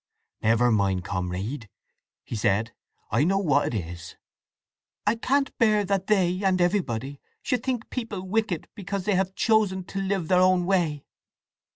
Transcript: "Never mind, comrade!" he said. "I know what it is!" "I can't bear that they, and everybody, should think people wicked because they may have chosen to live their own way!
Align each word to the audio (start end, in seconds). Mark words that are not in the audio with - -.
"Never 0.41 0.71
mind, 0.71 1.03
comrade!" 1.03 1.69
he 2.23 2.35
said. 2.35 2.73
"I 3.11 3.23
know 3.23 3.37
what 3.37 3.71
it 3.75 3.85
is!" 3.85 4.15
"I 5.05 5.13
can't 5.13 5.55
bear 5.59 5.85
that 5.85 6.07
they, 6.07 6.41
and 6.43 6.59
everybody, 6.59 7.19
should 7.43 7.61
think 7.61 7.87
people 7.91 8.23
wicked 8.23 8.67
because 8.73 9.05
they 9.05 9.11
may 9.11 9.17
have 9.17 9.35
chosen 9.35 9.83
to 9.83 10.01
live 10.01 10.27
their 10.27 10.41
own 10.41 10.65
way! 10.65 11.05